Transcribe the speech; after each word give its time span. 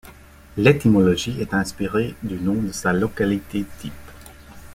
L'étymologie 0.57 1.39
est 1.41 1.53
inspirée 1.53 2.15
du 2.23 2.39
nom 2.39 2.55
de 2.55 2.71
sa 2.71 2.91
localité-type. 2.91 3.93